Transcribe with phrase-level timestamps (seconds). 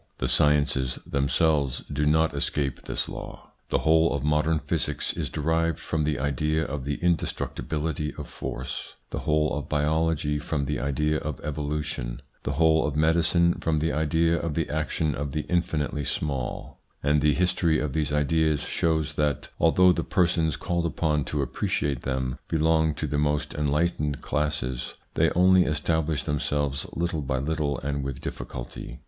[0.17, 3.51] The sciences themselves do not escape this law.
[3.69, 8.95] The whole of modern physics is derived from the idea of the indestructibility of force,
[9.11, 13.93] the whole of biology from the idea of evolution, the whole of medicine from the
[13.93, 19.13] idea of the action of the infinitely small; and the history of these ideas shows
[19.13, 24.95] that, although the persons called upon to appreciate them belong to the most enlightened classes,
[25.13, 28.99] they only establish themselves little by little and with difficulty.